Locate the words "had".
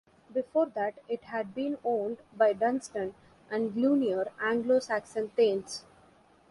1.25-1.53